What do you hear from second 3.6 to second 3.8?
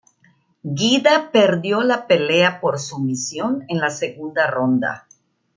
en